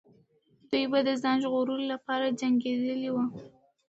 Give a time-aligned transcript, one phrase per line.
[0.69, 3.25] دوی به د ځان ژغورلو لپاره جنګېدلې وو.